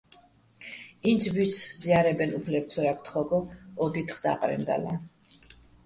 ინცბუჲსო̆ 1.11 1.67
ზია́რებეჼ 1.81 2.25
უფლებ 2.37 2.65
ცო 2.71 2.79
ჲაგე̆ 2.85 3.03
თხო́გო 3.05 3.39
ო 3.83 3.85
დითხ 3.93 4.17
და́ყრენდალლა. 4.23 4.93